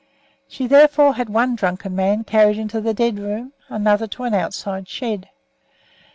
[0.47, 4.87] She therefore had one drunken man carried into the "dead room," another to an outside
[4.89, 5.29] shed.